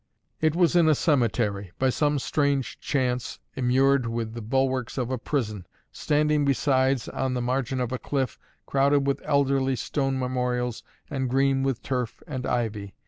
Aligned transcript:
It 0.39 0.55
was 0.55 0.75
in 0.75 0.89
a 0.89 0.95
cemetery, 0.95 1.73
by 1.77 1.91
some 1.91 2.17
strange 2.17 2.79
chance, 2.79 3.37
immured 3.55 4.07
within 4.07 4.33
the 4.33 4.41
bulwarks 4.41 4.97
of 4.97 5.11
a 5.11 5.19
prison; 5.19 5.67
standing, 5.91 6.43
besides, 6.43 7.07
on 7.09 7.35
the 7.35 7.39
margin 7.41 7.79
of 7.79 7.91
a 7.91 7.99
cliff, 7.99 8.39
crowded 8.65 9.05
with 9.05 9.21
elderly 9.23 9.75
stone 9.75 10.17
memorials, 10.17 10.81
and 11.11 11.29
green 11.29 11.61
with 11.61 11.83
turf 11.83 12.23
and 12.25 12.47
ivy. 12.47 12.95